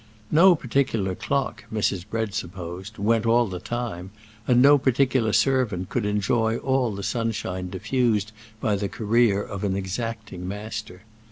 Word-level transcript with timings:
No 0.31 0.55
particular 0.55 1.13
clock, 1.13 1.65
Mrs. 1.71 2.05
Bread 2.09 2.33
supposed, 2.33 2.97
went 2.97 3.27
all 3.27 3.45
the 3.45 3.59
time, 3.59 4.09
and 4.47 4.59
no 4.59 4.79
particular 4.79 5.31
servant 5.31 5.89
could 5.89 6.07
enjoy 6.07 6.57
all 6.57 6.95
the 6.95 7.03
sunshine 7.03 7.69
diffused 7.69 8.31
by 8.59 8.75
the 8.75 8.89
career 8.89 9.43
of 9.43 9.63
an 9.63 9.75
exacting 9.75 10.47
master. 10.47 11.03